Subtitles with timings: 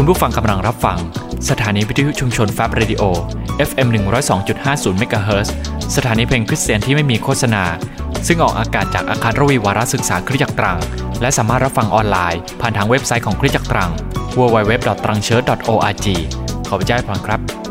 [0.00, 0.98] คุณผู้ฟังกำลังรับฟัง
[1.50, 3.02] สถานีวิทยุชุมชนแฟบ Radio
[3.68, 3.88] FM
[4.44, 5.48] 102.50เมกะเฮิรตซ์
[5.96, 7.64] สถานีเพลงคริสเตียนที่ไม่มีโฆษณา
[8.26, 10.78] ซึ่งออกอากาศจากอาคารรวีวารศึกษาคริสตจักรตรัง
[11.20, 13.90] และสามารถรับฟังออนไลน์ผ่านทางเว็บไซต์ของคริสตจักรตรัง
[14.38, 16.06] www.trangchurch.org
[16.68, 17.67] ขอพระเจ้าให้พรครับ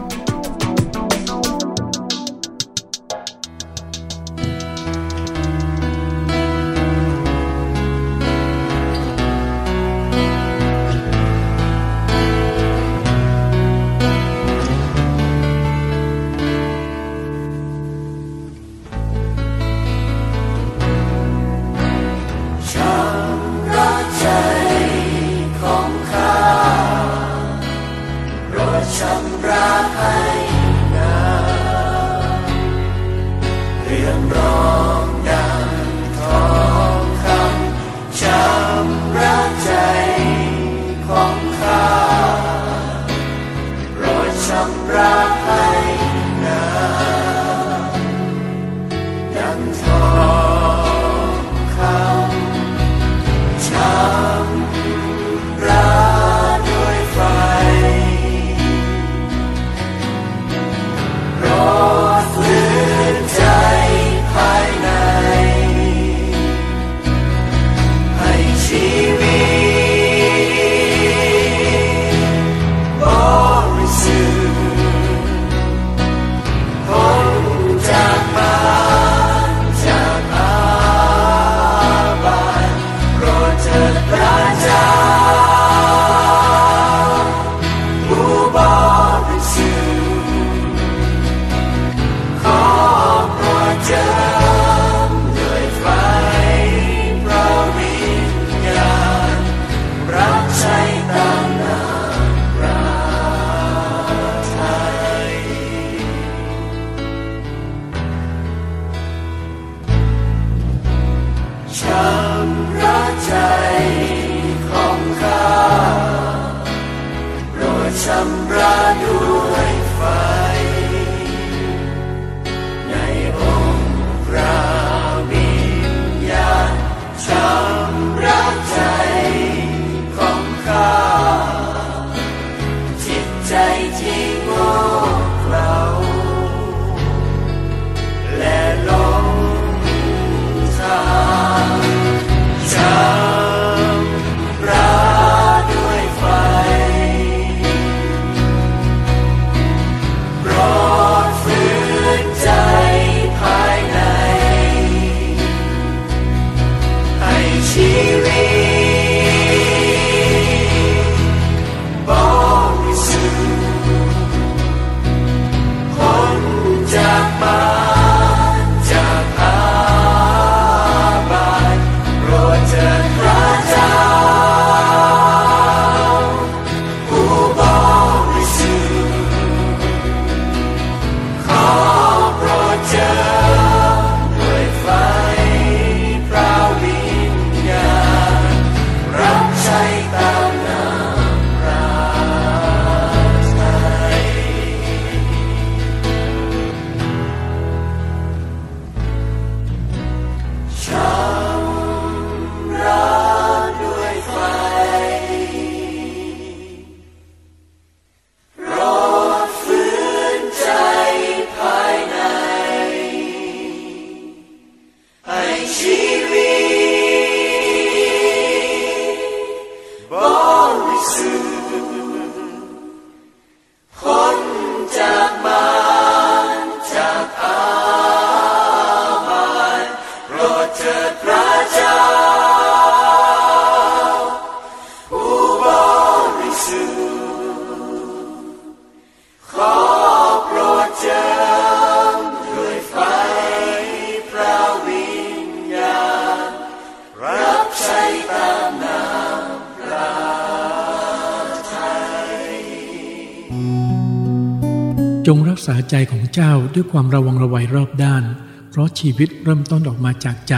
[255.67, 258.23] ษาใจของเจ้าด้วยความระวังระวัยรอบด้าน
[258.69, 260.53] เพราะชีวิตเริ่มต้นออกมาจากใจ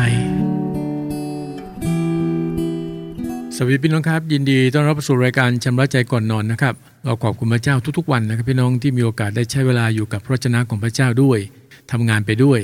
[3.56, 6.73] สวัสดีพี่น้องครับ ยินดีต้อนรับสู่รายการชำระใจก่อนนอนนะครับ
[7.06, 11.39] เราขอบคุณพระเจ้าทุกๆวันนะครับ พี่น้องที่มีโอกาสได้ใช้เวลาอยู่กับพระชนะของพระเจ้าด้วย
[11.91, 12.59] ทำงานไปด้วย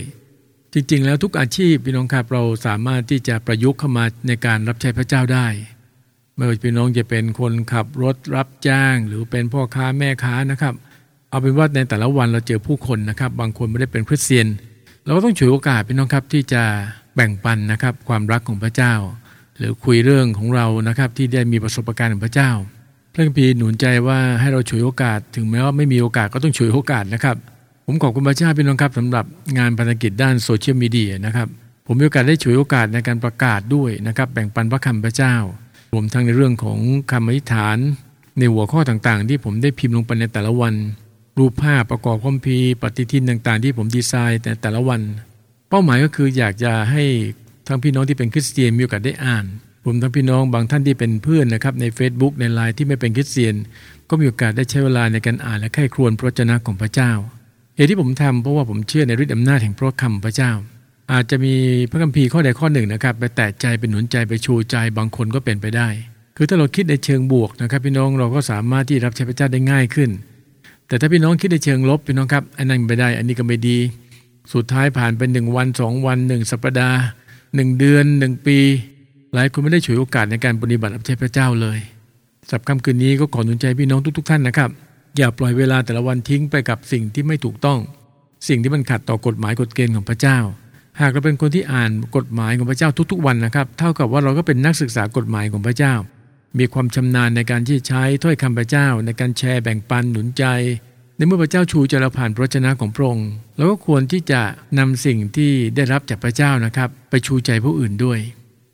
[0.73, 5.47] จริงๆ แล้วทุกอาชีพพี่น้องครับเราสามารถที่จะประยุกต์เข้ามาในการรับใช้พระเจ้าได้
[6.35, 10.75] ไม่ว่าพี่น้องจะเป็นคนขับรถรับจ้าง หรือเป็นพ่อค้าแม่ค้านะครับ
[11.35, 14.47] เอาเป็นว่าในแต่ละวันเราเจอผู้คนนะครับ บางคนไม่ได้เป็นคริสเตียน
[15.05, 16.63] เราก็ต้องฉวยโอกาสพี่น้องครับที่จะ
[17.15, 18.93] แบ่งปันนะครับความรักของพระเจ้า
[19.57, 22.51] หรือคุยเรื่องของเรานะครับที่ได้มีประสบการณ์ของพระเจ้า
[23.13, 27.35] พระคัมภีร์หนุนใจว่าให้เราฉวยโอกาส ถึงแม้ว่าไม่มีโอกาสก็ต้องฉวยโอกาสนะครับ
[27.85, 29.25] ผมขอบคุณพระเจ้าพี่น้องครับสำหรับ
[29.57, 31.47] งานภารกิจด้านโซเชียลมีเดียนะครับ
[31.85, 35.35] ผมมีโอกาสได้ฉวยโอกาสในการประกาศด้วยนะครับแบ่งปันพระคำพระเจ้า
[35.93, 36.79] รวมทั้งในเรื่องของ
[37.11, 37.77] คำอธิษฐาน
[38.39, 40.75] ในหัวข้อต่างๆ ที่ผมได้พิมพ์ลงไปในแต่ละวัน
[41.37, 45.01] รูปภาพประกอบคัมภีร์ปฏิทินต่างๆ ที่ผมดีไซน์แต่แต่ละวัน
[45.69, 47.03] เป้าหมายก็คืออยากจะให้
[47.67, 49.45] ทั้งพี่น้องที่เป็นคริสเตียนมีโอกาสได้อ่าน
[49.85, 53.55] รวมทั้งพี่น้องบางท่านที่เป็นเพื่อนนะครับใน Facebook ในไลน์ที่ไม่เป็นคริสเตียน
[54.09, 57.11] ก็มีโอกาสได้ใช้เวลาในการอ่านและไข้ครวญพระเจ้าของพระเจ้า
[57.75, 60.51] เหตุที่ผมทำเพราะว่าผมเชื่อในฤทธิอำนาจแห่งพระคำพระเจ้า
[61.13, 61.55] อาจจะมี
[61.89, 65.89] พระคัมภีร์ข้อใดข้อหนึ่งนะครับไปแตะใจเป็นหนุนใจไปชูใจบางคนก็เป็นไปได้
[66.37, 70.09] คือถ้าเราคิดในเชิงบวกนะครับ พี่น้องเราก็สามารถที่รับใช้พระเจ้าได้ง่ายขึ้น
[70.87, 73.77] แต่ถ้าพี่น้องคิดในเชิงลบพี่น้องครับอันนั้นไม่ได้ อันนี้ก็ไม่ดี
[74.53, 76.99] สุดท้ายผ่านไปหนึ่งวันสองวันหนึ่งสัปดาห์
[77.55, 78.57] หนึ่งเดือนหนึ่งปี
[79.33, 81.79] หลายคนไม่ได้ฉวยโอกาสในการปฏิบัติรับใช้พระเจ้าเลย
[82.49, 84.69] สับคำคืนนี้ก็ขอหนุนใจพี่น้องทุก ๆ ท่านนะครับ
[85.17, 87.79] อย่าปล่อยเวลาแต่ละวันทิ้งไปกับสิ่งที่ไม่ถูกต้อง
[88.47, 90.37] สิ่งที่มันขัดต่อกฎหมายกฎเกณฑ์ของพระเจ้า
[91.01, 95.93] หากเราเป็นคนที่อ่านกฎหมายของพระเจ้าทุก ๆ วันนะครับ เท่ากับว่าเราก็เป็นนักศึกษากฎหมายของพระเจ้า
[96.59, 100.45] มีความชำนาญในการที่ใช้ถ้อยคำพระเจ้า ในการแชร์แบ่งปันหนุนใจ
[101.15, 104.41] ในเมื่อพระเจ้าชูใจเราผ่านพระชนะของพระองค์เราก็ควรที่จะ
[104.79, 108.19] นำสิ่งที่ได้รับจากพระเจ้านะครับ ไปชูใจผู้อื่นด้วย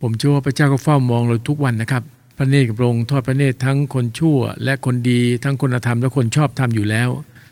[0.02, 2.04] ผมเชื่อว่าพระเจ้าก็เฝ้ามองเราทุกวันนะครับ
[2.38, 7.10] พระเนตรกับพระองค์ทอดพระเนตรทั้งคนชั่ว และคนดีทั้งคนธรรมและคนชอบทำอยู่แล้ว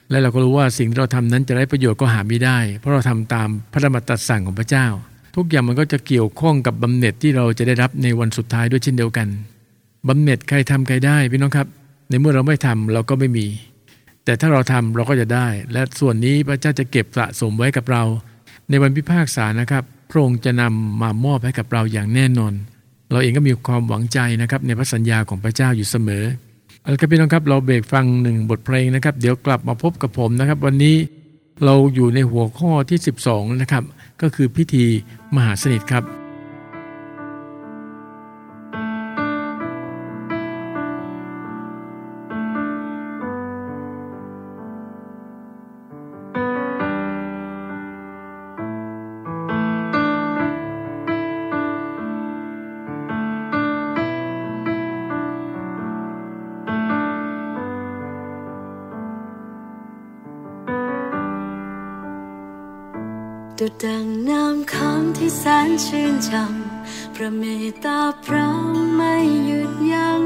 [0.10, 4.88] และเราก็รู้ว่าสิ่งที่เราทำนั้นจะได้ประโยชน์ก็หาไม่ได้ เพราะเราทำตามพระธรรมตรัสสั่งของพระเจ้า
[5.36, 9.28] ทุกอย่างมันก็จะเกี่ยวข้องกับบำเหน็จที่เราจะได้รับในวันสุดท้ายด้วยเช่นเดียวกัน
[10.08, 11.68] บำเหน็จใครทำใครได้พี่น้องครับ
[12.10, 13.48] ในเมื่อเราไม่ทำเราก็ไม่มี
[14.26, 18.04] แต่ถ้าเราทำเราก็จะได้ และส่วนนี้พระเจ้าจะเก็บสะสมไว้กับเรา
[18.70, 22.54] ในวันพิพากษานะครับ พระองค์จะนำมามอบให้กับเราอย่างแน่นอน
[23.12, 26.24] เราเองก็มีความหวังใจนะครับในพระสัญญาของพระเจ้าอยู่เสมอ
[26.82, 30.96] เอาละครับพี่น้องครับเราเบรกฟังหนึ่งบทเพลงนะครับ เดี๋ยวกลับมาพบกับผมนะครับ วันนี้
[31.66, 33.00] เราอยู่ในหัวข้อที่
[33.30, 33.84] 12 นะครับ
[34.22, 34.86] ก็คือพิธี
[35.36, 36.19] มหาสนิทครับ
[63.62, 68.48] ดุดดังน้ำคำที่แสนชื่นช่ำพระเมตตาพระ
[68.96, 69.16] ไม่
[69.46, 70.22] หยุดยัง้ง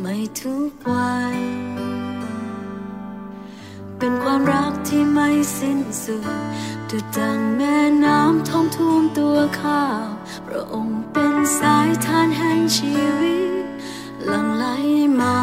[0.00, 1.38] ไม่ทุกวัน
[3.98, 5.28] เป็นความรักที่ไม่
[5.58, 6.26] สิ้นสุด
[6.90, 9.84] ดุดดังแม่น้ำท่องท่วมตัวข้า
[10.46, 13.66] พระองค์เป็นสายทานแห่งชีวิต
[14.26, 14.64] หลั่งไหล
[15.20, 15.38] มา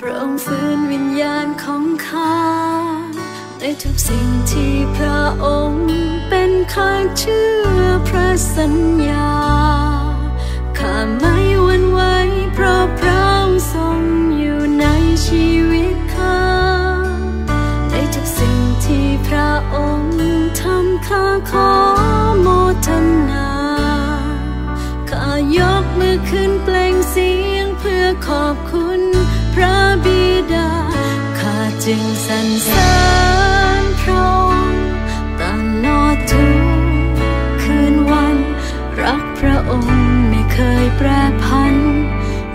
[0.00, 2.47] พระองค์ฟื้นวิญญาณของข้า
[3.60, 5.88] ในทุกสิ่งที่พระองค์
[6.28, 7.46] เป็นข้าเชื่
[7.78, 8.74] อพระสัญ
[9.08, 9.32] ญา
[10.78, 12.00] ข้าไม่หวั่นไหว
[12.54, 14.00] เพราะพระองค์ทรง
[14.38, 14.86] อยู่ใน
[15.26, 16.42] ชีวิตข้า
[17.90, 20.18] ในทุกสิ่งที่พระองค์
[20.60, 21.72] ทำข้าขอ
[22.42, 22.48] โม
[22.86, 22.88] ท
[23.30, 23.50] นา
[25.10, 29.00] ข้ายกมือขึ้นเปล่งเสียงเพื่อขอบคุณ
[29.54, 30.22] พระบิ
[30.52, 30.70] ดา
[31.38, 33.17] ข้าจึงสรรเสริญ
[40.98, 41.10] แปร
[41.44, 41.76] พัน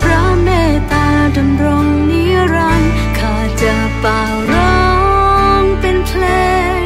[0.01, 1.07] พระเมตตา
[1.37, 2.21] ดำรงนิ
[2.53, 4.19] รันดร์ข้าจะเป่า
[4.51, 4.77] ร้อ
[5.61, 6.23] งเป็นเพล
[6.81, 6.83] ง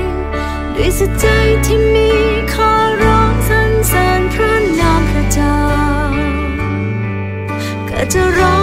[0.76, 1.26] ด้วยสัจใจ
[1.66, 2.10] ที่มี
[2.54, 2.74] ข้า
[3.04, 5.58] ร้องสรรเสริญพระนามพระเจ้า
[7.90, 8.57] ข้าจะร้อง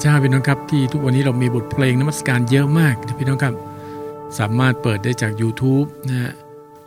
[0.00, 3.54] ระเจ้าพี่น้องครับที่ทุกวันนี้เรามีบทเพลงนมัสการเยอะมากนะพี่น้องครับ
[4.38, 6.32] สามารถเปิดได้จาก YouTube นะฮะ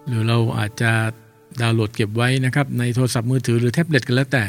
[0.08, 0.92] หรือเราอาจจะ
[1.62, 4.44] ดาวน์โหลดเก็บไว้นะครับในโทรศัพท์มือถือหรือแท็บเล็ตกันแล้วแต่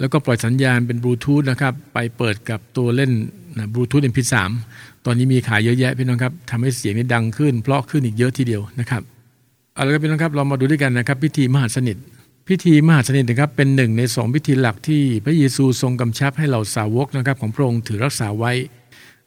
[0.00, 3.12] แล้วก็ปล่อยสัญญาณเป็นบลูทูธนะครับไปเปิดกับตัวเล่น
[3.56, 4.34] นะบลูทูธ MP3
[5.04, 9.02] ตอนนี้มีขายเยอะแยะพี่น้องครับทำให้เสียงนี้ดังขึ้น เพราะขึ้นอีกเยอะทีเดียวนะครับ
[9.74, 11.96] เอาละครับพี่น้องครับเรามาดูด้วยกันนะครับ พิธีมหาสนิท
[12.50, 18.52] พิธีมหาสนิทนะครับเป็นหนึ่งในสองพิธีหลักที่พระเยซูทรงกำชับให้เหล่าสาวกนะครับของพระองค์ถือรักษาไว้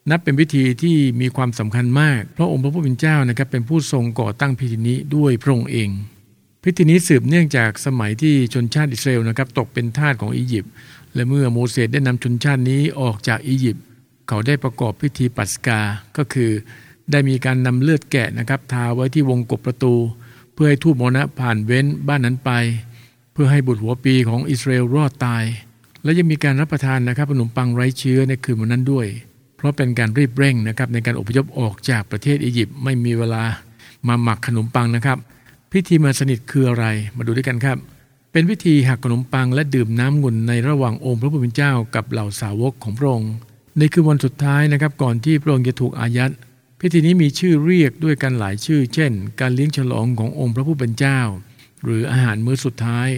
[0.10, 5.90] นับเป็นพิธีที่มีความสำคัญมากเพราะองค์พระผู้เป็นเจ้านะครับเป็นผู้ทรงก่อตั้งพิธีนี้ด้วยพระองค์เอง
[6.64, 10.72] พิธีนี้สืบเนื่องจากสมัยที่ชนชาติอิสราเอลนะครับตกเป็นทาสของอียิปต์
[11.14, 13.84] และเมื่อโมเสสได้นำชนชาตินี้ออกจากอียิปต์
[14.28, 15.80] เขาได้ประกอบพิธีปัสกา
[16.18, 16.52] ก็คือ
[17.12, 19.94] ได้มีการนำเลือดแกะนะครับทาไว้ที่วงกบประตู
[20.54, 22.52] เพื่อให้ทูตมรณะผ่านเว้นบ้านนั้นไป
[23.40, 25.44] พื่อให้บุตรหัวปีของอิสราเอลรอดตาย
[26.04, 29.08] และยังมีการรับประทานนะครับขนมปังไร้เชื้อในคืนวันนั้นด้วย
[29.58, 33.44] เพราะเป็นการรีบเร่งนะครับในการอพยพออกจากประเทศอียิปต์ไม่มีเวลา
[34.08, 35.18] มาหมักขนมปังนะครับ
[35.72, 36.86] พิธีมาสนิทคืออะไร
[37.18, 37.78] มาดูด้วยกันครับ
[38.32, 43.32] เป็นพิธีหักขนมปังและดื่มน้ำงุ่นในระหว่างองค์พระผู้เป็นเจ้ากับเหล่าสาวกของพระองค์
[43.78, 46.34] ในคืนวันสุดท้ายนะครับก่อนที่พระองค์จะถูกอายัด
[46.80, 51.20] พิธีนี้มีชื่อเรียกด้วยกันหลายชื่อ เช่น การเลี้ยงฉลองขององค์พระผู้เป็นเจ้า
[51.84, 53.10] หรืออาหารมื้อสุดท้าย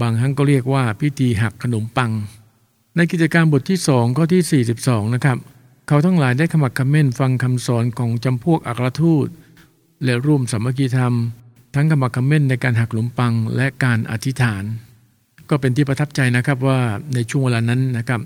[0.00, 2.10] บางครั้งก็เรียกว่าพิธีหักขนมปัง
[2.96, 5.38] ในกิจการบทที่2ข้อที่ 42 นะครับ
[5.88, 9.28] เขาทั้งหลายได้ขมักขม้นฟังคำสอนของจำพวกอัครทูต
[10.04, 11.14] และร่วมสามัคคีธรรม
[11.74, 14.64] ทั้งขมักขม้นในการหักขนมปังและการอธิษฐาน
[15.50, 16.80] ก็เป็นที่ประทับใจนะครับว่า
[17.14, 18.20] ในช่วงเวลานั้นนะครับ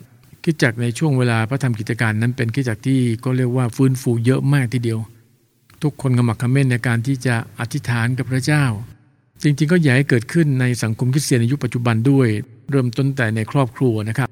[0.45, 5.01] คิดจักรในช่วงเวลาพระธรรมกิจการนั้นเป็นคิดจักรที่ก็เรียกว่าฟื้นฟูเยอะมากทีเดียว
[5.83, 8.65] ทุกคนขมักขม้นในการที่จะอธิษฐานกับพระเจ้า
[9.43, 12.29] จริงๆ ก็อยากให้เกิดขึ้นในสังคมคริสเตียนในยุคปัจจุบันด้วย
[12.71, 14.29] เริ่มต้นแต่ในครอบครัวนะครับ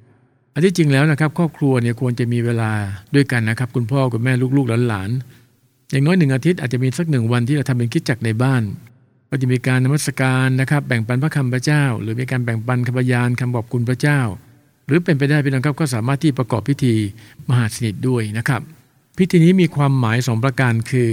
[0.54, 2.72] อันที่จริงแล้วนะครับ ครอบครัวเนี่ยควรจะมีเวลา
[3.14, 8.62] ด้วยกันนะครับ คุณพ่อคุณแม่ลูกๆหลานๆอย่างน้อยหนึ่งอาทิตย์อาจจะมีสักหนึ่งวันที่เราทำเป็นคิดจักในบ้าน
[9.30, 14.20] ก็จะมีการนมัสการนะครับ แบ่งปันพระคำพระเจ้า หรือมีการแบ่งปันคำพยานคำบอกคุณพระเจ้า
[14.86, 16.94] หรือเป็นไปได้พี่น้องครับก็สามารถที่ประกอบพิธี
[17.48, 18.60] มหาสนิทด้วยนะครับ
[19.18, 21.10] พิธีนี้มีความหมายสองประการคือ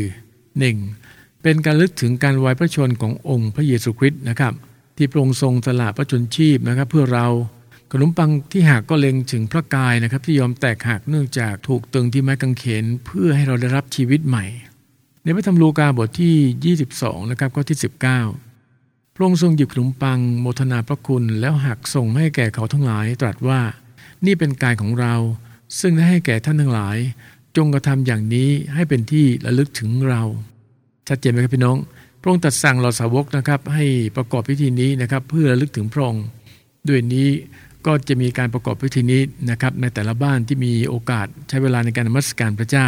[0.53, 1.02] 1.
[1.43, 4.53] เป็นการลึกถึงการไว้พระชนขององค์พระเยซูคริสต์นะครับ
[4.97, 7.27] ที่พระองค์ทรงสละพระชนชีพนะครับ เพื่อเรา
[7.91, 14.45] ขนมปังที่หักก็เล็งถึงพระกายนะครับ ที่ยอมแตกหักเนื่องจากถูกตึงที่ไม้กางเขนเพื่อให้เราได้รับชีวิตใหม่
[15.23, 17.77] ในพระธรรมลูกาบทที่ 22 นะครับข้อที่
[18.51, 23.62] 19 พระองค์ทรงหยิบขนมปังโมทนาพระคุณแล้วหักส่งให้แก่เขาทั้งหลาย ตรัสว่า
[24.25, 25.15] นี่เป็นกายของเรา
[25.79, 26.97] ซึ่งได้ให้แก่ท่านทั้งหลาย
[27.57, 30.23] จงกระทำอย่างนี้ให้เป็นที่ระลึกถึงเรา
[31.07, 31.77] ชัดเจนไหมครับพี่น้อง
[32.22, 33.86] พระองค์ตรัสสั่งเราสาวกนะครับ ให้
[34.17, 36.25] ประกอบพิธีนี้นะครับ เพื่อระลึกถึงพระองค์
[36.88, 37.27] ด้วยนี้
[37.86, 42.88] ก็จะมีการประกอบพิธีนี้นะครับในแต่ละบ้านที่มีโอกาสใช้เวลาในการนมัสการพระเจ้า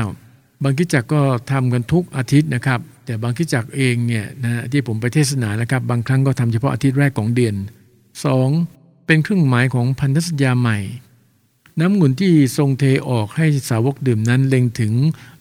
[0.63, 7.55] บางคิดจักก็ทำกันทุกอาทิตย์นะครับ แต่บางคิดจักเองเนี่ยนะที่ผมไปเทศนานะครับ บางครั้งก็ทำเฉพาะอาทิตย์แรกของเดือน
[8.31, 9.05] 2.
[9.05, 10.77] เป็นเครื่องหมายของพันธสัญญาใหม่
[11.79, 14.93] น้ำงุ่นที่ทรงเทออกให้สาวกดื่มนั้นเล็งถึง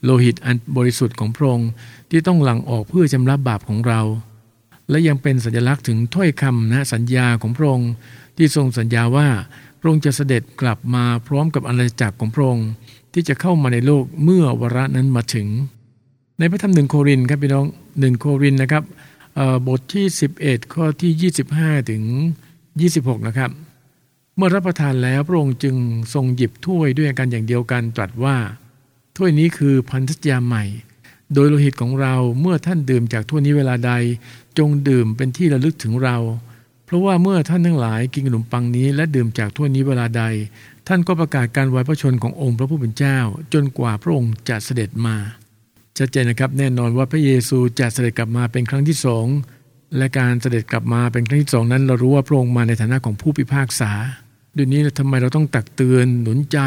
[0.05, 1.71] โลหิตอันบริสุทธิ์ของพระองค์
[2.11, 4.01] ที่ต้องหลั่งออกเพื่อชำระบาปของเรา
[4.91, 7.91] และยังเป็นสัญลักษณ์ถึงถ้อยคำนะสัญญาของพระองค์
[8.37, 9.29] ที่ทรงสัญญาว่า
[9.81, 12.69] พระองค์จะเสด็จกลับมาพร้อมกับอาณาจักรของพระองค์
[13.13, 15.47] ที่จะเข้ามาในโลกเมื่อวาระนั้นมาถึง
[16.39, 17.67] ในพระธรรมหนึ่งโครินครับพี่น้อง
[18.01, 18.85] หนึ่งโครินนะครับ
[19.67, 20.07] บทที่
[20.41, 22.03] 11 ข้อที่ 25 ถึง
[22.65, 23.51] 26 นะครับ
[24.37, 25.77] เมื่อรับประทานแล้วพระองค์จึง
[26.15, 28.37] ทรงหยิบถ้วยด้วยกันอย่างเดียวกันตรัสว่า
[29.17, 30.65] ถ้วยนี้คือพันธสัญญาใหม่
[31.35, 33.93] โดยโลหิตของเราเมื่อท่านดื่มจากถ้วยนี้เวลาใด
[34.59, 36.17] จงดื่มเป็นที่ระลึกถึงเรา
[36.87, 40.25] เพราะว่าเมื่อท่านทั้งหลายกินขนมปังนี้และดื่มจากถ้วยนี้เวลาใด
[40.89, 43.19] ท่านก็ประกาศการไว้พระชนขององค์พระผู้เป็นเจ้า
[43.53, 45.17] จนกว่าพระองค์จะเสด็จมา
[45.99, 49.27] ชัดเจนนะครับแน่นอนว่าพระเยซูจะเสด็จกลับมาเป็นครั้งที่สอง
[49.97, 53.93] และการเสด็จกลับมาเป็นครั้งที่สองนั้น เรารู้ว่าพระองค์มาในฐานะของผู้พิพากษา
[54.57, 56.59] ด้วยนี้ทำไมเราต้องตักเตือนหนุนใจ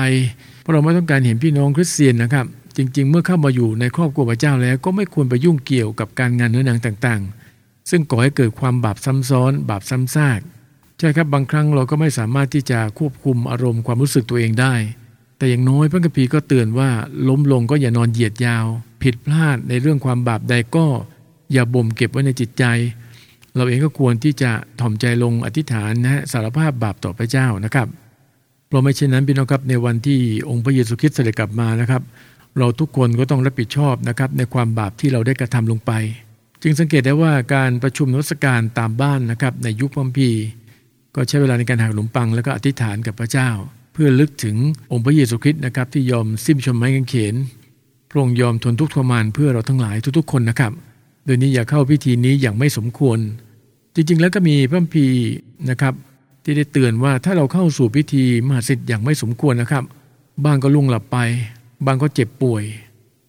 [0.61, 2.45] เพราะเราไม่ต้องการเห็นพี่น้องคริสเตียนนะครับ
[2.77, 10.39] จริง ๆ เมื่อเข้ามาอยู่ในครอบครัวพระเจ้าแล้ว ก็ไม่ควรไปยุ่งเกี่ยวกับการงานเนื้อหนังต่างๆ ซึ่งก่อให้เกิดความบาปซ้ำซ้อน บาปซ้ำซาก
[10.99, 14.73] ใช่ครับบางครั้งเราก็ไม่สามารถที่จะควบคุมอารมณ์ความรู้สึกตัวเองได้
[15.37, 16.89] แต่อย่างน้อยพระคัมภีร์ก็เตือนว่า
[17.27, 18.65] ล้มลงก็อย่านอนเหยียดยาว
[19.03, 20.85] ผิดพลาดในเรื่องความบาปใดก็
[21.53, 22.63] อย่าบ่มเก็บไว้ในจิตใจ
[23.57, 27.87] เราเองก็ควรที่จะถ่อมใจลงอธิษฐานนะฮะสารภาพบาปต่อพระเจ้านะครับ
[28.67, 32.01] เพราะไม่เช่นนั้นพี่น้องครับในวันที่องค์พระเยซูคริสต์เสด็จกลับมานะครับ
[32.57, 35.91] เราทุกคนก็ต้องรับผิดชอบนะครับในความบาปที่เราได้กระทำลงไป
[36.61, 40.29] จึงสังเกตได้ว่าการประชุมนวัตการตามบ้านนะครับในยุคพัมพี
[41.15, 43.49] ก็ใช้เวลาในการหักขนมปังแล้วก็อธิษฐานกับพระเจ้า
[43.93, 44.55] เพื่อลึกถึง
[44.91, 47.35] องค์พระเยซูคริสต์นะครับที่ยอมสิ้นชมไม้กางเขน
[48.09, 50.71] พระองค์ยอมทนทุกข์ทรมานเพื่อเราทั้งหลายทุกๆ คนนะครับ
[51.25, 53.19] โดยนี้อย่าเข้าพิธีนี้อย่างไม่สมควร
[53.97, 55.19] จริงๆ แล้วก็มีพระคัมภีร์
[55.69, 55.93] นะครับ
[56.43, 59.83] ที่ได้เตือนว่าถ้าเราเข้าสู่พิธีมหาสิทธิ์อย่างไม่สมควรนะครับ
[60.45, 61.17] บางก็ลุ่งหลับไป
[61.85, 62.63] บางก็เจ็บป่วย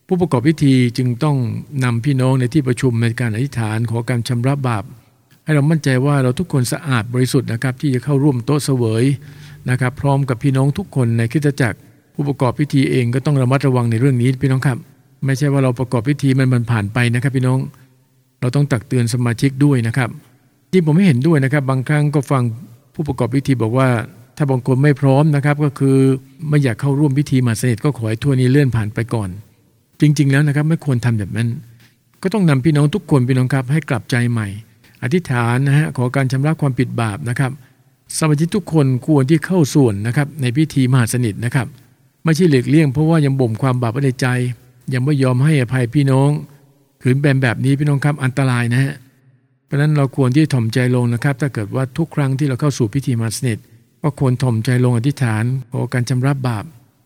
[0.07, 1.37] ผู้ประกอบพิธีจึงต้อง
[1.85, 4.85] นำพี่น้องในที่ประชุมในการอธิษฐานขอการชำระบาป
[5.45, 9.05] ให้เรามั่นใจว่าเราทุกคนสะอาดบริสุทธิ์นะครับ ที่จะเข้าร่วมโต๊ะเสวย
[9.71, 11.79] นะครับ พร้อมกับพี่น้องทุกคนในคริสตจักร
[12.15, 14.79] ผู้ประกอบพิธีเองก็ต้องระมัดระวังในเรื่องนี้พี่น้องครับ
[15.25, 17.59] ไม่ใช่ว่าเราประกอบพิธีมันมันผ่านไปนะครับ พี่น้อง
[18.41, 20.11] เราต้องตักเตือนสมาชิกด้วยนะครับ
[20.73, 22.43] ที่ผมไม่เห็นด้วยนะครับ บางครั้งก็ฟัง
[22.95, 23.89] ผู้ประกอบพิธีบอกว่า
[24.37, 25.97] ถ้าบางคนไม่พร้อมนะครับ ก็คือ
[26.49, 29.29] ไม่อยากเข้าร่วมพิธีมาสนิทก็ขอให้ทั่วนี้เลื่อนผ่านไปก่อน
[30.01, 31.49] จริง ๆ แล้วนะครับ ไม่ควรทำแบบนั้น
[32.23, 34.49] ก็ต้องนำพี่น้องทุกคนพี่น้องครับให้กลับใจใหม่
[35.03, 37.53] อธิษฐานนะฮะขอการชำระความผิดบาปนะครับ
[38.19, 41.67] สมาชิกทุกคนควรที่เข้าส่วนนะครับในพิธีมหาสนิทนะครับ
[42.25, 44.27] ไม่ใช่หลีกเลี่ยงเพราะว่ายังบ่มความบาปไว้ในใจ
[44.95, 46.31] ยังไม่ยอมให้อภัยพี่น้อง
[47.03, 48.93] ขืนแบนแบบนี้พี่น้องครับอันตรายนะฮะ
[49.69, 53.59] เพราะนั้นเราควรที่ถ่อมใจลงนะครับ ถ้าเกิดว่าทุกครั้งที่เราเข้าสู่พิธีมาสนิท
[54.03, 56.65] ก็ควรถ่อมใจลงอธิษฐานขอการชำระบบาป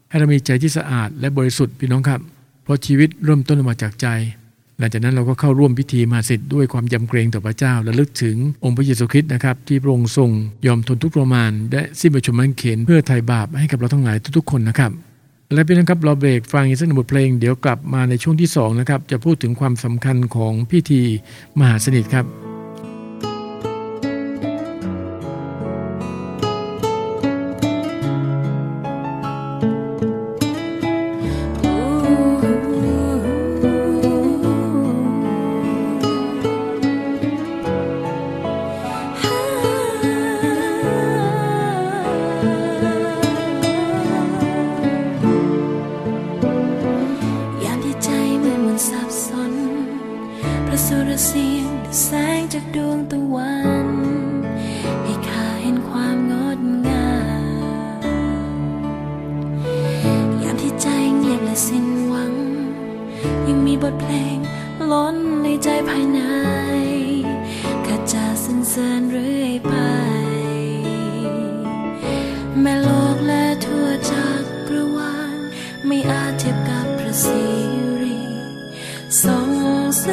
[0.09, 2.21] ให้เรามีใจที่สะอาดและบริสุทธิ์พี่น้องครับ
[2.63, 4.07] เพราะชีวิตเริ่มต้นมาจากใจ
[4.79, 10.31] หลังจากนั้นเราก็เข้าร่วมพิธีมาสิทธิ์ด้วยความยำเกรงต่อพระเจ้าและลึกถึงองค์พระเยซูคริสต์นะครับ ที่พระองค์ทรง
[10.67, 14.91] ยอมทนทุกข์ทรมานและสิ้นประชนมันเข็นเพื่อไถ่บาปให้กับเราทั้งหลายทุกๆคนนะครับ
[15.55, 21.01] และพี่น้องครับเราเบรกฟังอีกสักหนึ่งบทเพลงเดี๋ยวกลับมาในช่วงที่2นะครับจะพูดถึงความสำคัญของพิธี
[21.59, 22.42] มหาสนิทครับ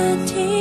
[0.10, 0.59] สุ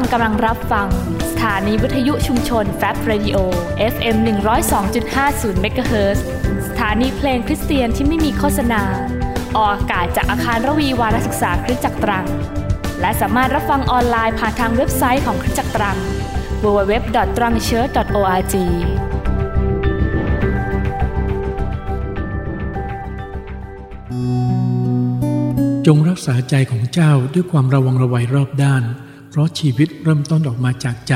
[0.00, 0.88] านกำลังรับฟัง
[1.30, 3.36] สถานีวิทยุชุมชนแฟบ Radio
[3.92, 4.16] FM
[4.88, 6.18] 102.50เมกะเฮิรตซ์
[6.68, 8.82] สถานีเพลงคริสเตียนที่ไม่มีโฆษณา
[9.56, 12.26] ออกอากาศจากอาคารรวีวารศึกษาคริสตจักรตรัง
[13.00, 15.96] และสามารถรับฟังออนไลน์ผ่านทางเว็บไซต์ของคริสตจักรตรัง
[16.62, 18.54] www.trangchurch.org
[25.86, 28.84] จงรักษาใจของเจ้าด้วยความระวังระวัยรอบด้าน
[29.30, 31.14] เพราะชีวิตเริ่มต้นออกมาจากใจ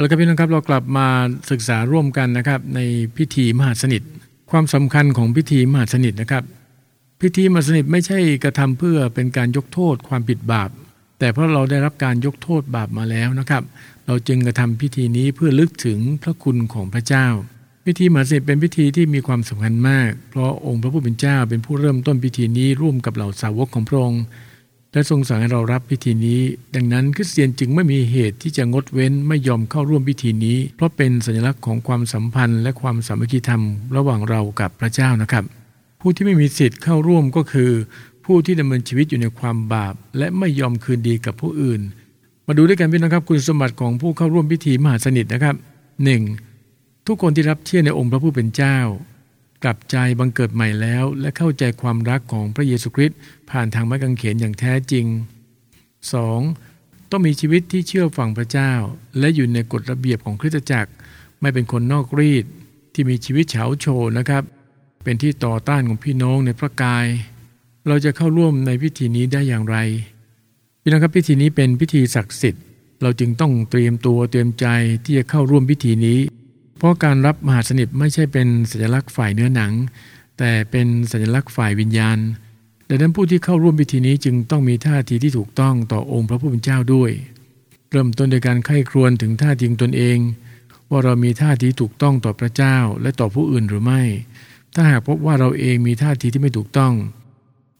[0.00, 1.06] แล้วก็พี่น้องครับเรากลับมา
[1.50, 2.80] ศึกษาร่วมกันนะครับ ใน
[3.16, 4.02] พิธีมหาสนิท
[4.50, 6.44] ความสำคัญของพิธีมหาสนิทนะครับ
[7.20, 10.70] พิธีมหาสนิทไม่ใช่กระทำเพื่อเป็นการยกโทษความผิดบาป
[11.18, 13.62] แต่เพราะเราได้รับการยกโทษบาปมาแล้วนะครับ
[14.06, 17.26] เราจึงกระทำพิธีนี้เพื่อลึกถึงพระคุณของพระเจ้า
[17.86, 24.22] พิธีมหาสนิทเป็นพิธีที่มีความสำคัญมาก เพราะองค์พระผู้เป็นเจ้าเป็นผู้เริ่มต้นพิธีนี้ร่วมกับเหล่าสาวกของพระองค์
[24.92, 26.40] และทรงสั่งให้เรารับพิธีนี้
[26.74, 33.62] ดังนั้นคริสเตียนจึงไม่มีเหตุที่จะงดเว้นไม่ยอมเข้าร่วมพิธีนี้ เพราะเป็นสัญลักษณ์ของความสัมพันธ์ และความสามัคคีธรรม
[33.96, 35.44] ระหว่างเรากับพระเจ้านะครับ
[36.00, 37.70] ผู้ที่ไม่มีสิทธิ์เข้าร่วมก็คือ
[38.24, 41.80] ผู้ที่ดำเนินชีวิตอยู่ในความบาป และไม่ยอมคืนดีกับผู้อื่น
[42.46, 46.51] มาดูด้วยกันพี่น้องครับคุณสมบัติของผู้เข้าร่วมพิธีมหาสนิทนะครับ 1.
[47.06, 48.78] ทุกคนที่รับเชื่อในองค์พระผู้เป็นเจ้า
[49.64, 53.18] กลับใจบังเกิดใหม่แล้ว และเข้าใจความรักของพระเยซูคริสต์
[53.50, 55.06] ผ่านทางไม้กางเขนอย่างแท้จริง
[56.28, 57.10] 2.
[57.10, 58.72] ต้องมีชีวิตที่เชื่อฟังพระเจ้า
[59.18, 60.90] และอยู่ในกฎระเบียบของคริสตจักร
[61.40, 62.44] ไม่เป็นคนนอกรีด
[62.92, 63.86] ที่มีชีวิตเฉาโช
[64.18, 64.42] นะครับ
[65.04, 67.06] เป็นที่ต่อต้านของพี่น้องในพระกาย
[67.88, 69.76] เราจะเข้าร่วมในพิธีนี้ได้อย่างไร
[70.82, 72.64] พี่น้องครับพิธีนี้เป็นพิธีศักดิ์สิทธิ์
[73.02, 74.66] เราจึงต้องเตรียมตัวเตรียมใจ
[75.04, 76.18] ที่จะเข้าร่วมพิธีนี้
[76.82, 79.72] เพราะการรับมหาสนิทไม่ใช่เป็นสัญลักษณ์ฝ่ายเนื้อหนัง
[80.38, 82.18] แต่เป็นสัญลักษณ์ฝ่ายวิญญาณ
[82.88, 87.10] ดังนั้นผู้ที่เข้าร่วมพิธีนี้จึงต้องมีท่าทีที่ถูกต้องต่อองค์พระผู้เป็นเจ้าด้วย
[87.90, 90.18] เริ่มต้นโดยการไข้ครวญถึงท่าทีตนเอง
[90.90, 94.02] ว่าเรามีท่าทีถูกต้องต่อพระเจ้าและต่อผู้อื่นหรือไม่
[94.74, 96.94] ถ้าหากพบว่าเราเองมีท่าทีที่ไม่ถูกต้อง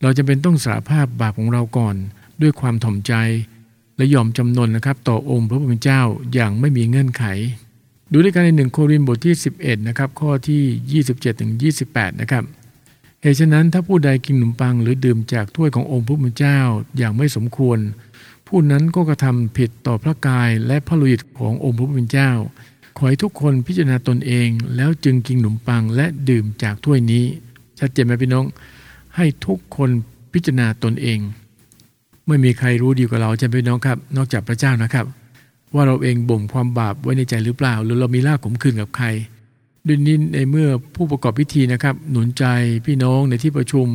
[0.03, 1.97] เราจะเป็นต้องสาภาพบาปของเราก่อน
[2.43, 3.12] ด้วยความถ่อมใจ
[3.97, 6.03] และยอมจำนนนะครับ ต่อองค์พระผู้เป็นเจ้า
[6.35, 7.25] อย่างไม่มีเงื่อนไข
[8.12, 11.53] ดูด้วยกันในหนึ่งโครินบทที่ 11นะครับข้อที่ 27ถึง
[11.85, 12.44] 28 นะครับ
[13.22, 16.59] เหตุฉะนั้นถ้าผู้ใดกินขนมปังหรือดื่มจากถ้วยขององค์พระผู้เป็นเจ้า
[16.96, 17.79] อย่างไม่สมควร
[18.46, 22.31] ผู้นั้นก็กระทำผิดต่อพระกายและพระลุยขององค์พระผู้เป็นเจ้า
[22.96, 27.25] ขอให้ทุกคนพิจารณาตนเอง แล้วจึงกินขนมปังและดื่มจากถ้วยนี้
[27.79, 28.44] ชัดเจนไหมพี่น้อง
[29.16, 29.90] ให้ทุกคน
[30.33, 31.18] พิจารณาตนเอง
[32.27, 35.07] ไม่มีใครรู้ดีกว่าเราจะพี่น้องครับ นอกจากพระเจ้านะครับ
[35.74, 39.06] ว่าเราเองบ่มความบาปไว้ในใจหรือเปล่า หรือเรามีลาขมขื่นกับใคร
[39.87, 42.44] ด้วยนี้ในเมื่อผู้ประกอบพิธีนะครับ หนุนใจ
[42.87, 43.87] พี่น้องในที่ประชุม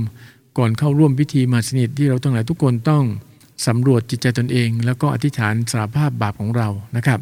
[0.57, 3.03] ก่อนเข้าร่วมพิธีมาสนิทที่เราทั้งหลายทุกคนต้อง
[3.67, 7.19] สำรวจจิตใจตนเอง แล้วก็อธิษฐานสารภาพบาปของเรานะครับ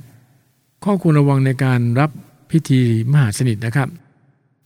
[0.84, 2.12] ข้อควรระวังในการรับ
[2.52, 3.88] พิธีมหาสนิทนะครับ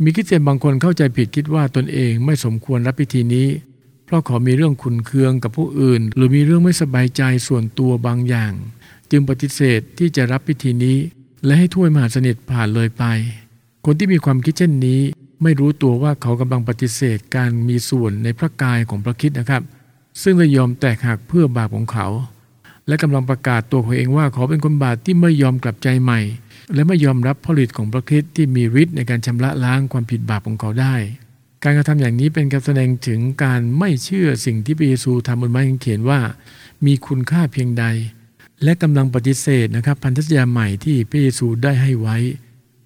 [0.04, 3.48] มีคิดเตียนบางคนเข้าใจผิดคิดว่าตนเองไม่สมควรรับพิธีนี้
[4.06, 8.54] เพราะขอมีเรื่องขุนเคืองกับผู้อื่น หรือมีเรื่องไม่สบายใจส่วนตัวบางอย่าง
[9.12, 10.98] จึงปฏิเสธที่จะรับพิธีนี้
[11.46, 13.04] และให้ถ้วยมหาสนิทผ่านเลยไป
[13.86, 15.02] คนที่มีความคิดเช่นนี้
[15.44, 19.64] ไม่รู้ตัวว่าเขากำลังปฏิเสธการมีส่วนในพระกายของพระคิดนะครับ
[20.22, 22.08] ซึ่งเลยยอมแตกหักเพื่อบาปของเขา
[22.88, 26.20] และกำลังประกาศตัวเขาเองว่าเขาเป็นคนบาปที่ไม่ยอมกลับใจใหม่
[26.74, 30.96] และไม่ยอมรับผลิตของพระคิดที่มีฤทธิ์ในการชำระล้างความผิดบาปของเขาได้
[31.64, 36.20] การกระทำอย่างนี้เป็นการแสดงถึงการไม่เชื่อสิ่งที่พระเยซูทำบนไม้กางเขนว่า
[36.86, 37.86] มีคุณค่าเพียงใด
[38.64, 42.18] และกำลังปฏิเสธนะครับ พันธสัญญาใหม่ที่พระเยซูได้ให้ไว้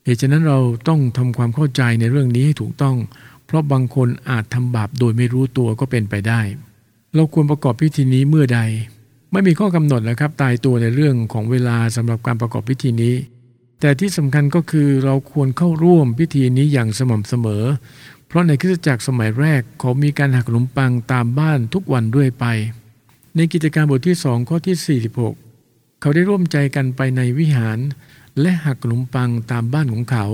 [0.04, 2.98] เหตุฉะนั้นเราต้องทำความเข้าใจในเรื่องนี้ให้ถูกต้อง
[3.46, 6.42] เพราะบางคนอาจทำบาปโดยไม่รู้ตัวก็เป็นไปได้
[7.16, 8.60] เราควรประกอบพิธีนี้เมื่อใด
[9.32, 13.16] ไม่มีข้อกำหนดนะครับตายตัวในเรื่องของเวลาสำหรับการประกอบพิธีนี้
[13.80, 17.64] แต่ที่สำคัญก็คือเราควรเข้าร่วมพิธีนี้อย่างสม่ำเสมอ
[18.28, 22.46] เพราะในคริสตจักรสมัยแรกเขามีการหักขนมปังตามบ้านทุกวันด้วยไป
[23.36, 25.43] ในกิจการบทที่สองข้อที่ 46
[26.06, 27.80] เขาได้ร่วมใจกันไปในวิหาร
[28.42, 30.26] และหักขนมปังตามบ้านของเขา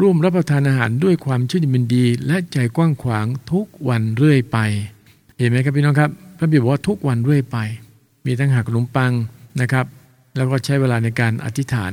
[0.00, 4.58] ร่วมรับประทานอาหารด้วยความชื่นชมดี และใจกว้างขวางทุกวันเรื่อยไป
[5.38, 7.58] เห็นไหมครับพี่น้องครับ พระบิดาบอกว่าทุกวันเรื่อยไป
[8.26, 9.12] มีทั้งหักขนมปัง
[9.60, 9.86] นะครับ
[10.36, 11.92] แล้วก็ใช้เวลาในการอธิษฐาน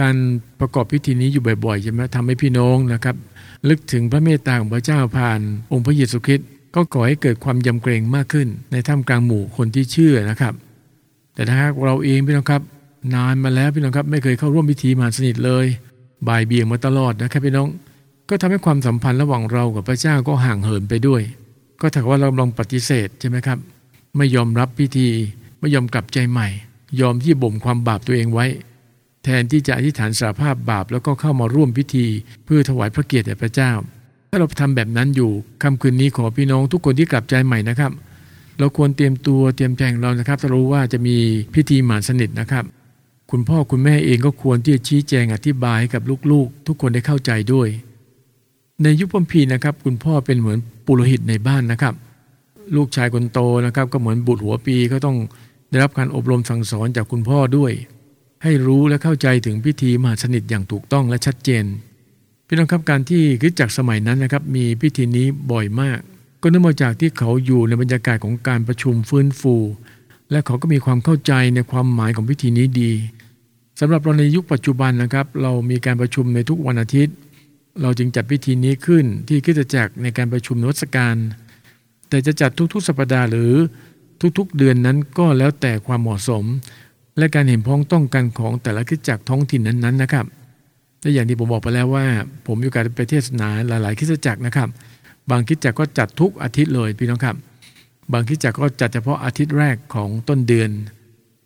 [0.00, 0.16] การ
[0.60, 3.16] ประกอบพิธีนี้อยู่บ่อยๆใช่ไหมทำให้พี่น้องนะครับ
[3.68, 5.40] ลึกถึงพระเมตตาของพระเจ้าผ่าน
[5.72, 10.54] องค์พระเยซูคริสต์ก็ก่อให้เกิดความยำเกรงมากขึ้น ในท่ามกลางหมู่คนที่เชื่อนะครับ
[11.36, 12.62] แต่ถ้าเราเองพี่น้องครับ
[13.14, 15.66] นานมาแล้วพี่น้องครับไม่เคยเข้าร่วมพิธีมหาสนิทเลย
[16.28, 17.68] บ่ายเบี่ยงมาตลอดนะครับพี่น้อง
[18.28, 21.22] ก็ทำให้ความสัมพันธ์ระหว่างเรากับพระเจ้าก็ห่างเหินไปด้วย
[21.80, 23.58] ก็ถ้าว่าเราลองปฏิเสธใช่ไหมครับ
[24.16, 25.08] ไม่ยอมรับพิธี
[25.60, 26.48] ไม่ยอมกลับใจใหม่
[27.00, 28.46] ยอมที่บ่มความบาปตัวเองไว้
[29.24, 32.06] แทนที่จะอธิษฐานสารภาพบาปแล้วก็เข้ามาร่วมพิธี
[32.44, 33.72] เพื่อถวายพระเกียรติแด่พระเจ้า
[34.30, 35.30] ถ้าเราทำแบบนั้นอยู่
[35.62, 37.92] ค่ำคืนนี้ขอพี่น้องทุกคนที่กลับใจใหม่นะครับ
[38.58, 41.16] เราควรเตรียมตัวเตรียมใจของเรานะครับถ้ารู้ว่าจะมี
[41.54, 42.64] พิธีหมานสนิทนะครับ
[43.30, 47.68] คุณพ่อคุณแม่เองก็ควรที่จะชี้แจงอธิบายให้กับลูกๆ ทุกคนได้เข้าใจด้วย
[48.82, 51.94] ในยุคพมพีนะครับ คุณพ่อเป็นเหมือนปุโรหิตในบ้านนะครับ
[52.76, 55.16] ลูกชายคนโตนะครับ ก็เหมือนบุตรหัวปีก็ต้อง
[55.70, 57.72] ได้รับการอบรมสั่งสอนจากคุณพ่อด้วย
[58.42, 61.64] ให้รู้และเข้าใจถึงพิธีมหาสนิทอย่างถูกต้องและชัดเจน
[62.46, 66.00] พี่น้องครับการที่คริสจักรสมัยนั้นนะครับ มีพิธีนี้บ่อยมาก
[66.46, 69.54] ก็เนื่องมาจากที่เขาอยู่ในบรรยากาศของการประชุมฟื้นฟู
[70.30, 72.92] และเขาก็มีความเข้าใจในความหมายของพิธีนี้ดี
[73.80, 77.14] สำหรับเราในยุคปัจจุบันนะครับ เรามีการประชุมในทุกวันอาทิตย์
[77.82, 81.16] เราจึงจัดพิธีนี้ขึ้นที่คริสตจักรในการประชุมนวัตการ
[82.08, 83.52] แต่จะจัดทุกๆ สัปดาห์หรือ
[84.38, 86.44] ทุกๆ เดือนนั้นก็แล้วแต่ความเหมาะสม
[87.18, 90.26] และการเห็นพ้องต้องกันของแต่ละคริสตจักรท้องถิ่นนั้นๆนะครับ
[91.00, 92.06] และอย่างที่ผมบอกไปแล้วว่า
[92.46, 94.70] ผมอยู่การไปเทศนาหลายๆคริสตจักรนะครับ
[95.30, 97.36] บางคริสตจักก็จัดทุกอาทิตย์เลยพี่น้องครับ
[98.12, 100.70] บางคริสตจักก็จัดเฉพาะอาทิตย์แรกของต้นเดือน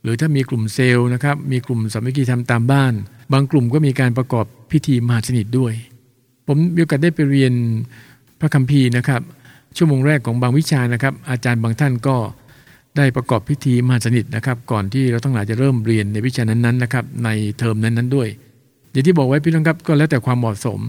[0.02, 2.92] หรือถ้ามีกลุ่มเซลล์นะครับ มีกลุ่มสามัคคีทำตามบ้าน
[3.32, 5.72] บางกลุ่มก็มีการประกอบพิธีมหาสนิทด้วย
[6.46, 7.52] ผมมีโอกาสได้ไปเรียน
[8.40, 9.20] พระคัมภีร์นะครับ
[9.76, 12.16] ชั่วโมงแรกของบางวิชานะครับ อาจารย์บางท่านก็
[12.96, 18.28] ได้ประกอบพิธีมหาสนิทนะครับ ก่อนที่เราต้งหลายจะเริ่มเรียนในวิชานั้นๆนะครับ ในเทอมนั้นๆด้วย
[18.92, 20.80] อย่างที่บอกไว้พี่น้องครับก็แล้วแต่ความเหมาะสม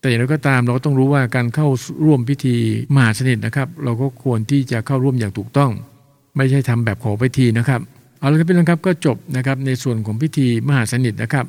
[0.00, 1.68] แต่อย่างไรก็ตามเราก็ต้องรู้ว่าการเข้า
[2.04, 2.54] ร่วมพิธี
[2.94, 5.70] มหาสนิทนะครับ เราก็ควรที่จะเข้าร่วมอย่างถูกต้อง
[6.36, 7.80] ไม่ใช่ทำแบบขอพิธีนะครับ
[8.18, 11.46] เอาละครับพี่น้องครับก็จบนะครับในส่วนของพิธีมหาสนิทนะครับ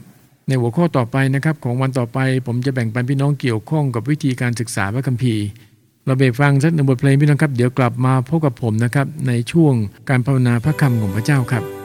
[0.47, 5.43] ในหัวข้อต่อไปนะครับของวันต่อไปผมจะแบ่งปันพี่น้องเกี่ยวข้องกับวิธีการศึกษาพระคัมภีร์
[6.05, 9.73] เราเบรกฟังสักหนึ่งบทเพลงพี่น้องครับเดี๋ยวกลับมาพบกับผมนะครับในช่วง
[10.09, 11.78] การภาวนาพระคำของพระเจ้าครับ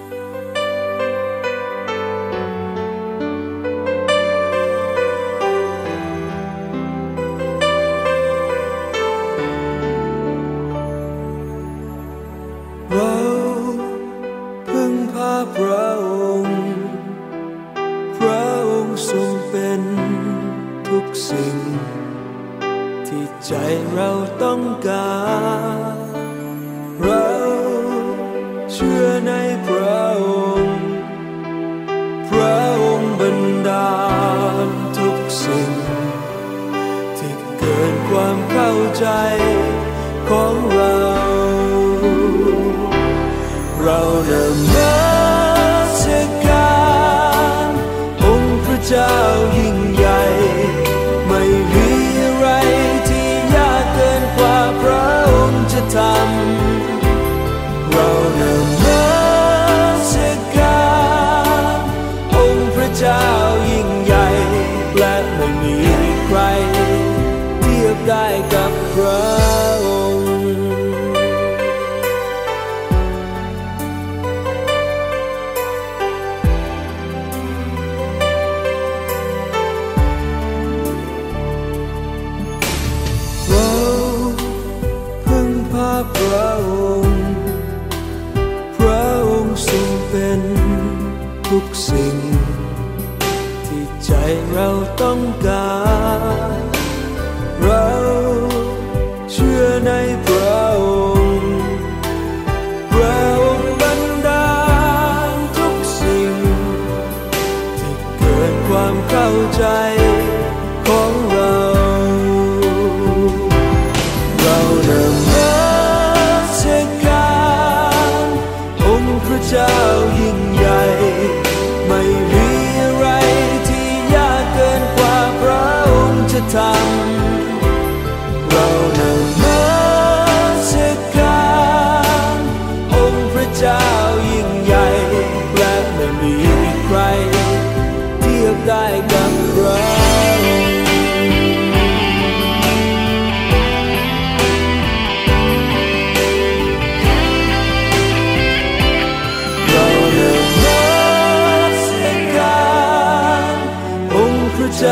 [154.77, 154.89] 照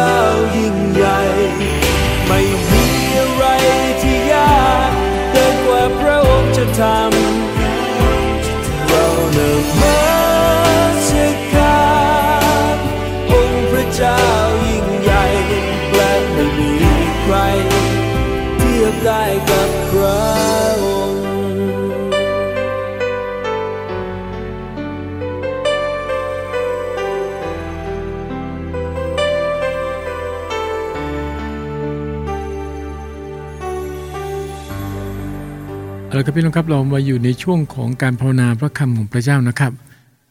[0.55, 0.72] 应。
[36.23, 39.73] แล้วก็พี่น้องครับเรามาอยู่ในช่วงของการภาวนาพระคำของพระเจ้านะครับ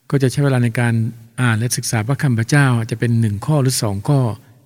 [0.09, 0.93] ก็จะใช้เวลาในการ
[1.41, 4.19] อ่านและศึกษาพระคำพระเจ้าจะเป็นหนึ่งข้อหรือสองข้อ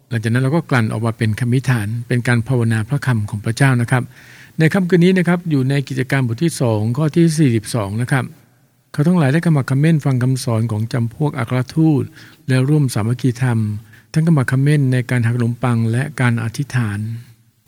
[0.09, 4.03] หลังจากนั้นเราก็กลั่นออกมาเป็นคำมิฐาน เป็นการภาวนาพระคำของพระเจ้านะครับ
[4.59, 8.25] ในค่ำคืนนี้นะครับอยู่ในกิจกรรมบทที่ 2 ข้อที่ 42 นะครับ
[8.91, 12.03] เขาทั้งหลายได้กำมักคำเม่นฟังคำสอนของจำพวกอัครทูต
[12.47, 13.59] และร่วมสามัคคีธรรม
[14.13, 16.99] ทั้งกำมักคำเม่นในการหักขนมปังและการอธิษฐาน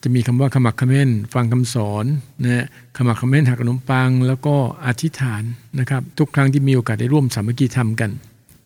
[0.09, 2.05] จะมีคำว่าขมักขม้นฟังคำสอน
[2.43, 2.65] นะ
[2.97, 4.55] ขมักขม้นหักขนมปัง แล้วก็
[4.85, 5.43] อธิษฐาน
[5.79, 8.11] นะครับ ทุกครั้งที่มีโอกาสได้ร่วมสามัคคีธรรมกัน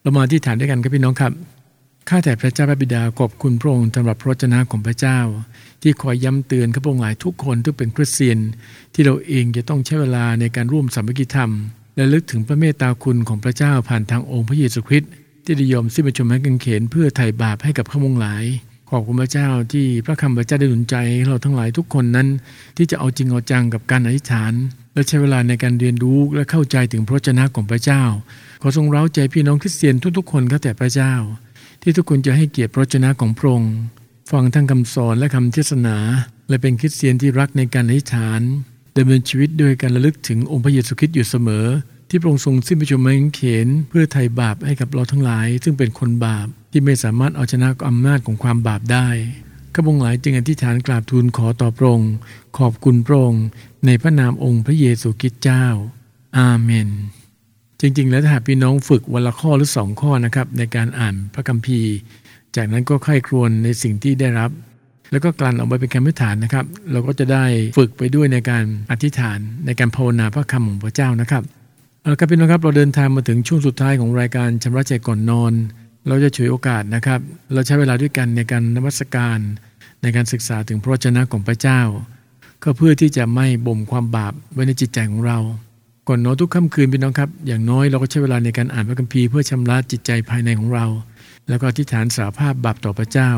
[0.02, 1.32] เรามาอธิษฐานด้วยกันครับพี่น้องครับ
[2.10, 5.20] ข้าแต่พระเจ้าพระบิดาขอบคุณพระองค์สำหรับพระวจนะของพระเจ้า
[5.82, 8.38] ที่คอยย้ำเตือนข้าพระองค์หลายทุกคนที่เป็นคริสเตียน
[8.94, 11.52] ที่เราเองจะต้องใช้เวลาในการร่วมสามัคคีธรรม
[11.96, 15.12] และลึกถึงพระเมตตาคุณของพระเจ้าผ่านทางองค์พระเยซูคริสต์
[15.46, 18.46] ที่ได้ยอมสิ้นพระชนม์ให้กังเขนเพื่อไถ่บาปให้กับข้าพระองค์หลาย
[18.94, 20.96] ขอบคุณพระเจ้าที่พระคำพระเจ้าได้หนุนใจ
[21.28, 22.28] เราทั้งหลายทุกคนนั้น
[22.78, 24.54] ที่จะเอาจริงเอาจังกับการอธิษฐาน
[24.94, 28.04] และใช้เวลาในการเรียนรู้และเข้าใจถึงพระวจนะของพระเจ้า
[28.62, 31.14] ขอทรงเร้าใจพี่น้องคริสเตียนทุกๆคนข้าแต่พระเจ้า
[31.82, 33.74] ที่ทุกคนจะให้เกียรติพระวจนะของพระองค์
[34.32, 35.98] ฟังทั้งคำสอนและคำเทศนา
[36.50, 38.42] และเป็นคริสเตียนที่รักในการอธิษฐาน
[38.98, 41.66] ดำเนินชีวิตโดยการระลึกถึงองค์พระเยซูคริสต์อยู่เสมอ
[42.10, 49.08] ที่พระองค์ทรงสิ้นพระชนม์เขนเพื่อไถ่บาปให้กับเราทั้งหลาย ซึ่งเป็นคนบาป ที่ไม่สามารถเอาชนะอำนาจของความบาปได้
[49.74, 52.14] ข้าพงหลายจึงอธิษฐานกราบทูลขอต่อพระองค์
[52.58, 53.46] ขอบคุณพระองค์
[53.86, 55.66] ในพระนามองค์พระเยซูคริสต์เจ้า
[56.38, 56.90] อาเมน
[57.80, 61.92] จริง ๆ แล้วถ้าหากพี่น้องฝึกวันละข้อหรือสองข้อนะครับ ในการอ่านพระคัมภีร์
[62.56, 64.52] จากนั้นก็ค่อยครวญในสิ่งที่ได้รับ
[65.12, 67.46] แล้วก็กลั่นออกมาเป็นคำอธิฐานนะครับ เราก็จะได้
[67.78, 71.44] ฝึกไปด้วยในการอธิษฐานในการภาวนาพระคำของพระเจ้านะครับ
[72.02, 75.54] เอาละครับพี่น้องครับเราเดินทางมาถึงช่วงสุดท้ายของรายการชำระใจก่อนนอน
[76.08, 77.20] เราจะฉวยโอกาสนะครับ
[77.54, 79.40] เราใช้เวลาด้วยกันในการนมัสการ
[80.02, 81.82] ในการศึกษาถึงพระวจนะของพระเจ้า
[82.64, 85.40] ก็เพื่อที่จะไม่บ่มความบาปไว้ในจิตใจของเรา
[86.08, 90.86] ก่อนนอนทุกค่ำคืนพี่น้องครับ อย่างน้อยเราก็ใช้เวลาในการอ่านพระคัมภีร์เพื่อชำระจิตใจภายในของเรา
[91.50, 93.32] แล้วก็อธิษฐานสารภาพบาปต่อพระเจ้า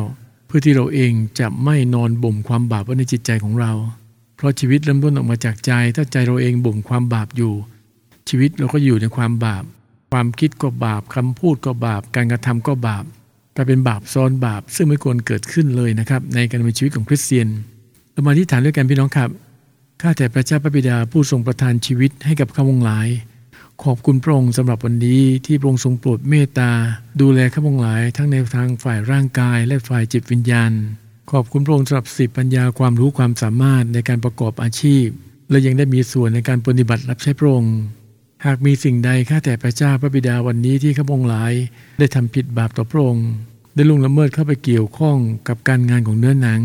[0.47, 3.71] เพื่อที่เราเองจะไม่นอนบ่มความบาปไว้ในจิตใจของเรา
[4.35, 7.53] เพราะชีวิตเริ่มต้นออกมาจากใจ ถ้าใจเราเองบ่มความบาปอยู่
[8.29, 9.63] ชีวิตเราก็อยู่ในความบาป
[10.13, 13.05] ความคิดก็บาปคำพูดก็บาป การกระทำก็บาป
[13.55, 17.47] กลายเป็นบาปซ้อนบาป ซึ่งไม่ควรเกิดขึ้นเลยนะครับ ในการดำเนินชีวิตของคริสเตียน
[18.11, 19.29] เรามาที่ฐานด้วยกันพี่น้องครับ
[20.01, 23.07] ข้าแต่พระเจ้าพระบิดาผู้ทรงประทานชีวิตให้กับข้าวงหลาย
[23.83, 26.71] ขอบคุณพระองค์สำหรับวันนี้ที่พระองค์ทรงโปรดเมตตา
[27.21, 30.71] ดูแลข้าวงหลาย ทั้งในทางฝ่ายร่างกายและฝ่ายจิตวิญญาณ
[31.31, 35.05] ขอบคุณพระองค์สำหรับสิบปัญญาความรู้ความสามารถในการประกอบอาชีพ
[35.49, 37.75] และยังได้มีส่วนในการปฏิบัติรับใช้พระองค์
[38.45, 41.53] หากมีสิ่งใดข้าแต่พระเจ้าพระบิดาวันนี้ที่ข้าพงหลาย
[41.99, 43.29] ได้ทำผิดบาปต่อพระองค์
[43.75, 45.17] ได้ลุงละเมิดเข้าไปเกี่ยวข้อง
[45.47, 46.61] กับการงานของเนื้อหนัง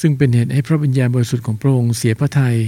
[0.00, 2.58] ซึ่งเป็นเหตุให้พระวิญญาณบริสุทธิ์ของพระองค์เสียพระทัย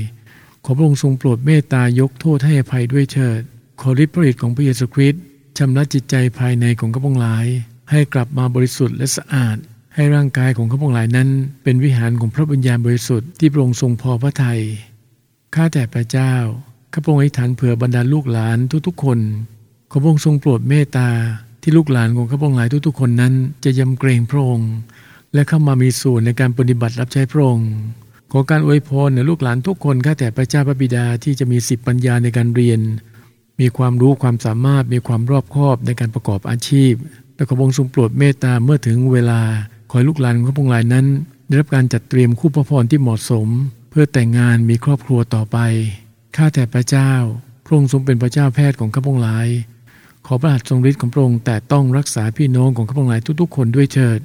[0.65, 3.41] ขอพระองค์ทรงโปรดเมตตายกโทษให้อภัยด้วยเถิด
[3.81, 5.23] ขอฤทธิ์พระฤทธิ์ของพระเยซูคริสต์
[5.59, 7.47] ชำระจิตใจภายในของข้าพงหลาย
[7.91, 9.57] ให้กลับมาบริสุทธิ์และสะอาด
[9.95, 11.29] ให้ร่างกายของข้าพงหลายนั้น
[11.63, 14.61] เป็นวิหารของพระวิญญาณบริสุทธิ์ที่พระองค์ทรงพอพระทัย
[15.55, 16.35] ข้าแต่พระเจ้า
[16.99, 19.19] ข้าพระองค์อธิษฐานเผื่อบรรดาลูกหลานทุกๆ คน
[19.91, 21.09] ขอพระองค์ทรงโปรดเมตตา
[21.63, 23.35] ที่ลูกหลานของข้าพระองค์หลายทุกๆ คนนั้น
[23.65, 24.71] จะยำเกรงพระองค์
[25.35, 27.71] และเข้ามามีส่วนในการปฏิบัติรับใช้พระองค์
[28.33, 32.81] ขอการอวยพรในลูกหลานทุกคนข้าแต่พระเจ้าพระบิดาที่จะมีสิบปัญญาในการเรียน
[33.61, 36.93] มีความรู้ความสามารถมีความรอบคอบในการประกอบอาชีพ
[37.35, 39.41] และขอพระองค์ทรงโปรดเมตตาเมื่อถึงเวลา
[39.91, 41.07] ขอให้ลูกหลานของข้าพระองค์หลายนั้น
[41.47, 43.49] ได้รับการจัดเตรียมคู่พระพรที่เหมาะสม
[43.91, 45.59] เพื่อแต่งงานมีครอบครัวต่อไป
[46.37, 47.13] ข้าแต่พระเจ้า
[47.65, 49.49] พระองค์ทรงเป็นพระเจ้าแพทย์ของข้าพงหลาย
[50.27, 54.21] ขอพระหัตถ์ทรงฤทธิ์ของพระองค์แต่ต้องรักษาพี่น้องของข้าพงหลายทุกๆ คนด้วยเถิด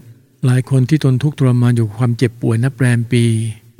[0.45, 3.25] หลายคนที่ทนทุกข์ทรมานอยู่ความเจ็บป่วยนับแรมปี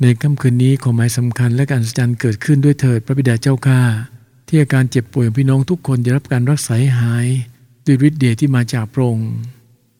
[0.00, 3.80] ในค่ำคืนนี้ขอหมายสำคัญและการสัจจ์เกิดขึ้นด้วยเถิดพระบิดาเจ้าข้า
[4.48, 7.26] ที่อาการเจ็บป่วยของพี่น้องทุกคนได้รับการรักษาให้หาย
[7.86, 9.30] ด้วยฤทธิ์เดชที่มาจากพระองค์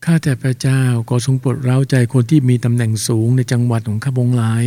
[0.05, 4.64] ข้าแต่พระเจ้าขอทรงโปรดเร้าใจคนที่มีตำแหน่งสูงในจังหวัดของข้าพงหลาย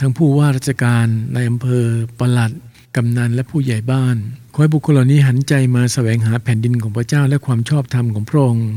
[0.00, 1.86] ทั้งผู้ว่าราชการในอำเภอ
[2.18, 2.52] ปลัด
[2.96, 4.16] กำนันและผู้ใหญ่บ้าน
[4.52, 8.68] ขอให้บุคคลเหล่านี้หันใจมาแสวงหาแผ่นดินของพระเจ้าและความชอบธรรมของพระองค์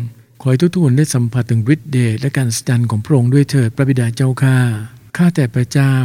[0.42, 4.58] ขอให้ทุกๆคนได้สัมผัสถึงฤทธิ์เดชและการสัจจ์ของพระองค์ด้วยเถิดพระบิดาเจ้าข้า
[5.18, 5.96] ข้าแต่พระเจ้า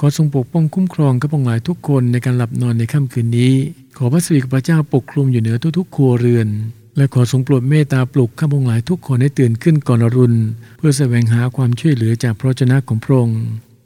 [0.00, 3.54] ขอทรงปกป้องคุ้มครองข้าพงหลายทุกคนในการหลับนอนในค่ำคืนนี้
[3.96, 6.48] ขอพระสิริของพระเจ้าปกคลุมอยู่เหนือทุกๆครัวเรือน
[6.96, 10.38] และขอทรงโปรดเมตตาปลุกข้าพงหลายทุกคนให้ตื่นขึ้นก่อนอรุณ
[10.76, 13.42] เพื่อแสวงหาความช่วยเหลือจากพระเจ้าของพระองค์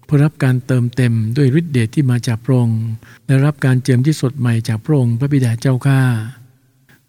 [0.09, 2.83] เพื่อรับการเติมเต็มด้วยฤทธิเดชที่มาจากพระองค์
[3.27, 6.01] และรับการเจิมที่สดใหม่จากพระองค์พระบิดาเจ้าข้า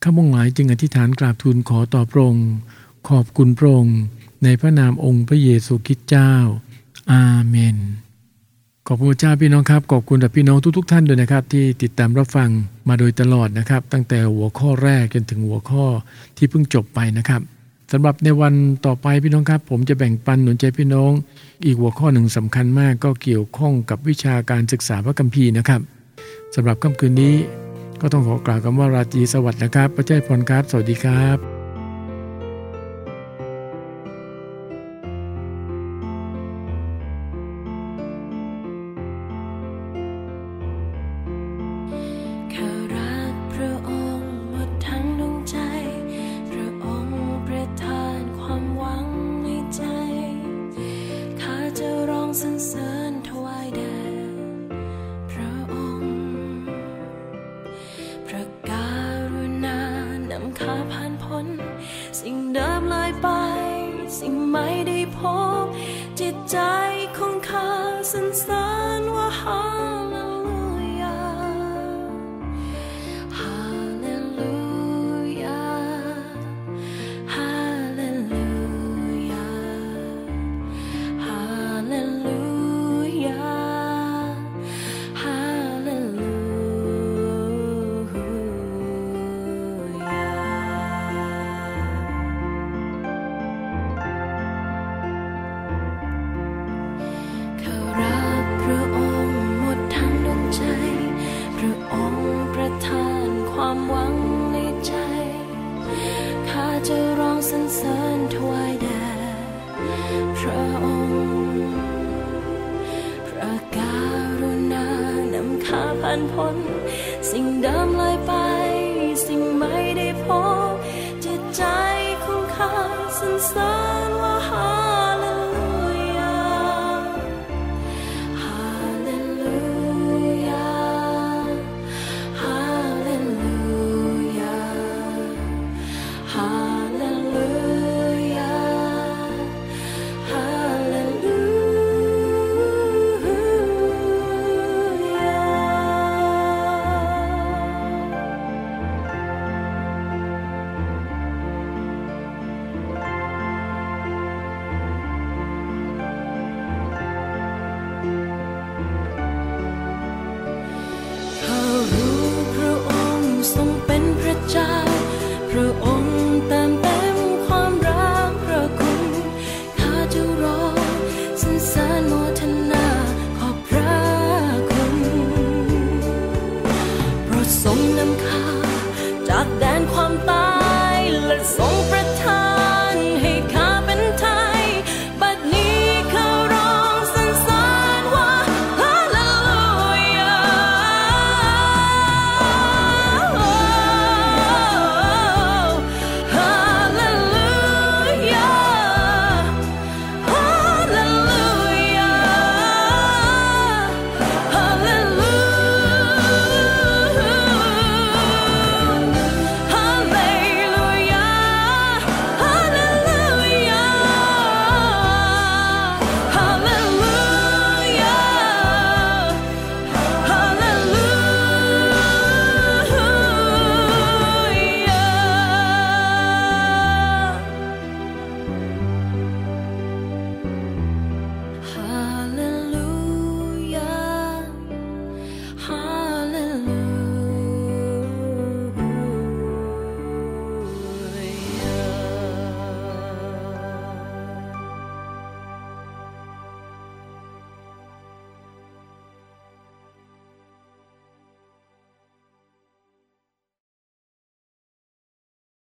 [0.04, 2.48] ข้าพงหลายจึงอธิษฐานกราบทูลขอต่อพระองค์
[3.10, 3.98] ขอบคุณพระองค์
[4.44, 6.34] ในพระนามองค์พระเยซูคริสต์เจ้า
[7.12, 7.78] อาเมน
[8.88, 12.50] ขอบคุณเจ้าพี่น้องครับ ขอบคุณกับพี่น้องทุก ๆ ท่านด้วยนะครับ ที่ติดตามรับฟัง
[12.88, 15.86] มาโดยตลอดนะครับ ตั้งแต่หัวข้อแรกจนถึงหัวข้อ
[16.38, 17.42] ที่เพิ่งจบไปนะครับ
[17.92, 18.54] สำหรับในวัน
[18.86, 21.12] ต่อไปพี่น้องครับ ผมจะแบ่งปันหนุนใจพี่น้อง
[21.66, 25.82] อีกหัวข้อหนึ่งสำคัญมากก็เกี่ยวข้องกับวิชาการศึกษาพระคัมภีร์นะครับ
[26.56, 27.36] สำหรับค่ำคืนนี้
[28.02, 31.59] ก็ต้องขอกล่าวคำว่าราตรีสวัสดิ์นะครับ พระเจ้าพรครับ สวัสดีครับ